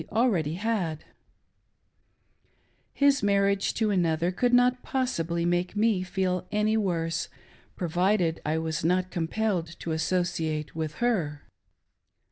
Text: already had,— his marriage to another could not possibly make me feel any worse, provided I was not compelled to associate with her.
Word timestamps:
already 0.11 0.55
had,— 0.55 1.05
his 2.91 3.21
marriage 3.21 3.71
to 3.75 3.91
another 3.91 4.31
could 4.31 4.51
not 4.51 4.81
possibly 4.81 5.45
make 5.45 5.75
me 5.75 6.01
feel 6.01 6.47
any 6.51 6.75
worse, 6.75 7.29
provided 7.75 8.41
I 8.43 8.57
was 8.57 8.83
not 8.83 9.11
compelled 9.11 9.79
to 9.79 9.91
associate 9.91 10.75
with 10.75 10.95
her. 11.05 11.43